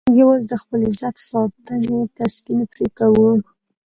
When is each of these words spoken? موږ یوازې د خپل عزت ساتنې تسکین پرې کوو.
موږ 0.07 0.17
یوازې 0.21 0.45
د 0.49 0.53
خپل 0.61 0.79
عزت 0.89 1.15
ساتنې 1.29 1.99
تسکین 2.17 2.59
پرې 2.71 2.87
کوو. 2.97 3.29